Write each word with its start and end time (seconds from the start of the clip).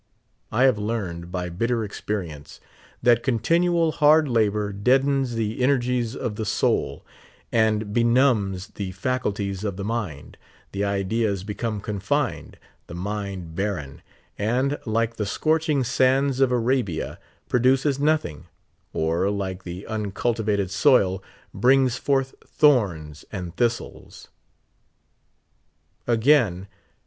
I 0.51 0.63
have 0.63 0.79
learned, 0.79 1.31
by 1.31 1.49
bitter 1.49 1.83
experience, 1.83 2.59
that 3.03 3.21
continual 3.21 3.91
hard 3.91 4.27
lat>or 4.27 4.71
deadens 4.73 5.35
the 5.35 5.61
energies 5.61 6.15
of 6.15 6.37
the 6.37 6.43
soul, 6.43 7.05
and 7.51 7.93
benumbs 7.93 8.69
the 8.73 8.93
faculties 8.93 9.63
of 9.63 9.77
the 9.77 9.83
mind; 9.83 10.39
the 10.71 10.83
ideas 10.83 11.43
be 11.43 11.53
come 11.53 11.81
confined, 11.81 12.57
the 12.87 12.95
mind 12.95 13.53
barren, 13.53 14.01
and, 14.39 14.79
like 14.87 15.17
the 15.17 15.25
scorching 15.27 15.83
sands 15.83 16.39
of 16.39 16.51
Arabia, 16.51 17.19
produces 17.47 17.99
nothing; 17.99 18.45
or, 18.93 19.29
like 19.29 19.61
the 19.61 19.85
unculti 19.87 20.43
vated 20.45 20.71
soil, 20.71 21.21
brings 21.53 21.97
forth 21.97 22.33
thorns 22.43 23.23
and 23.31 23.55
thistles. 23.55 24.29
Again. 26.07 26.65